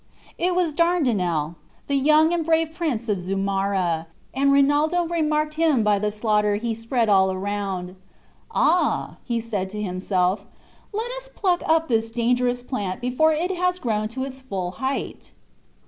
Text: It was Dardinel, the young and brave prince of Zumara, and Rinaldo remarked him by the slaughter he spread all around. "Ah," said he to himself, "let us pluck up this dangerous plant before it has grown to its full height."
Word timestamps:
It 0.39 0.55
was 0.55 0.73
Dardinel, 0.73 1.57
the 1.85 1.93
young 1.95 2.33
and 2.33 2.43
brave 2.43 2.73
prince 2.73 3.07
of 3.07 3.19
Zumara, 3.21 4.07
and 4.33 4.51
Rinaldo 4.51 5.03
remarked 5.05 5.53
him 5.53 5.83
by 5.83 5.99
the 5.99 6.11
slaughter 6.11 6.55
he 6.55 6.73
spread 6.73 7.07
all 7.07 7.31
around. 7.31 7.95
"Ah," 8.49 9.17
said 9.39 9.67
he 9.71 9.77
to 9.77 9.81
himself, 9.83 10.47
"let 10.91 11.11
us 11.19 11.27
pluck 11.27 11.61
up 11.67 11.87
this 11.87 12.09
dangerous 12.09 12.63
plant 12.63 12.99
before 12.99 13.33
it 13.33 13.55
has 13.55 13.77
grown 13.77 14.07
to 14.07 14.23
its 14.23 14.41
full 14.41 14.71
height." 14.71 15.33